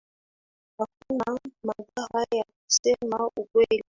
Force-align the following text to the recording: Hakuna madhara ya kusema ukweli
Hakuna 0.77 1.39
madhara 1.63 2.27
ya 2.37 2.43
kusema 2.65 3.27
ukweli 3.37 3.79